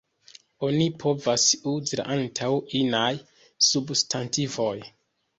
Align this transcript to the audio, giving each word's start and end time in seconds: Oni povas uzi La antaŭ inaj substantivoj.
Oni 0.67 0.85
povas 1.01 1.43
uzi 1.71 1.99
La 1.99 2.05
antaŭ 2.15 2.49
inaj 2.79 3.11
substantivoj. 3.67 4.73